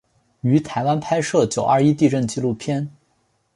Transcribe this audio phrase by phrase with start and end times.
[0.41, 2.89] 于台湾拍摄九二一地震纪录片。